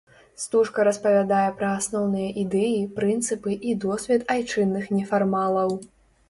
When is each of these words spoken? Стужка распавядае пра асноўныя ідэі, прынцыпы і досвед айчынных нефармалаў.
Стужка 0.43 0.85
распавядае 0.87 1.49
пра 1.59 1.69
асноўныя 1.81 2.29
ідэі, 2.45 2.79
прынцыпы 2.97 3.51
і 3.73 3.77
досвед 3.85 4.21
айчынных 4.37 4.89
нефармалаў. 4.97 5.79